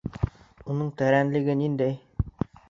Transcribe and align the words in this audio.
Уның 0.75 0.89
тәрәнлеге 1.01 1.57
ниндәй? 1.61 1.95